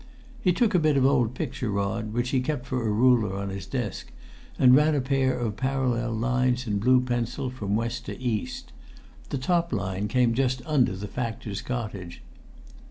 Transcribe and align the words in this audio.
He 0.41 0.51
took 0.51 0.73
a 0.73 0.79
bit 0.79 0.97
of 0.97 1.05
old 1.05 1.35
picture 1.35 1.69
rod, 1.69 2.11
which 2.11 2.29
he 2.31 2.41
kept 2.41 2.65
for 2.65 2.87
a 2.87 2.91
ruler 2.91 3.37
on 3.37 3.49
his 3.49 3.67
desk, 3.67 4.11
and 4.57 4.75
ran 4.75 4.95
a 4.95 4.99
pair 4.99 5.37
of 5.37 5.57
parallel 5.57 6.13
lines 6.13 6.65
in 6.65 6.79
blue 6.79 7.01
pencil 7.01 7.51
from 7.51 7.75
west 7.75 8.07
to 8.07 8.19
east. 8.19 8.71
The 9.29 9.37
top 9.37 9.71
line 9.71 10.07
came 10.07 10.33
just 10.33 10.63
under 10.65 10.95
the 10.95 11.07
factor's 11.07 11.61
cottage. 11.61 12.23